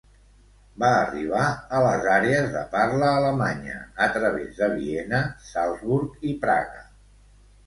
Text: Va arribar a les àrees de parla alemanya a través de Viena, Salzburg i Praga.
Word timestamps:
Va 0.83 0.87
arribar 1.01 1.43
a 1.79 1.81
les 1.87 2.07
àrees 2.13 2.47
de 2.55 2.63
parla 2.71 3.11
alemanya 3.19 3.77
a 4.07 4.09
través 4.17 4.57
de 4.63 4.71
Viena, 4.73 5.21
Salzburg 5.53 6.27
i 6.33 6.35
Praga. 6.49 6.83